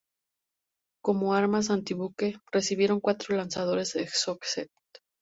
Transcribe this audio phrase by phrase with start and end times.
[1.03, 4.71] Como armas antibuque recibieron cuatro lanzadores Exocet.